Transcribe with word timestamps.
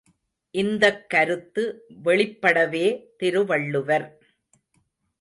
இந்தக் 0.55 1.09
கருத்து 1.09 1.87
வெளிப்படவே 2.03 2.85
திருவள்ளுவர். 3.17 4.07